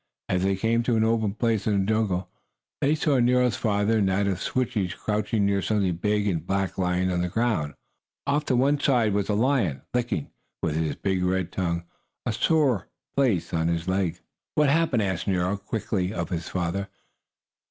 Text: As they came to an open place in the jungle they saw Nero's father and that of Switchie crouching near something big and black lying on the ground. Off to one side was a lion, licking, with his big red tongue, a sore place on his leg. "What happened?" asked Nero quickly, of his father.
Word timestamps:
As 0.29 0.41
they 0.41 0.55
came 0.55 0.81
to 0.81 0.95
an 0.95 1.03
open 1.03 1.35
place 1.35 1.67
in 1.67 1.79
the 1.79 1.85
jungle 1.85 2.27
they 2.81 2.95
saw 2.95 3.19
Nero's 3.19 3.55
father 3.55 3.99
and 3.99 4.09
that 4.09 4.25
of 4.25 4.41
Switchie 4.41 4.89
crouching 4.97 5.45
near 5.45 5.61
something 5.61 5.95
big 5.97 6.25
and 6.27 6.43
black 6.43 6.79
lying 6.79 7.11
on 7.11 7.21
the 7.21 7.29
ground. 7.29 7.75
Off 8.25 8.43
to 8.45 8.55
one 8.55 8.79
side 8.79 9.13
was 9.13 9.29
a 9.29 9.35
lion, 9.35 9.83
licking, 9.93 10.31
with 10.63 10.75
his 10.75 10.95
big 10.95 11.23
red 11.23 11.51
tongue, 11.51 11.83
a 12.25 12.33
sore 12.33 12.87
place 13.15 13.53
on 13.53 13.67
his 13.67 13.87
leg. 13.87 14.17
"What 14.55 14.69
happened?" 14.69 15.03
asked 15.03 15.27
Nero 15.27 15.55
quickly, 15.55 16.11
of 16.11 16.29
his 16.29 16.49
father. 16.49 16.87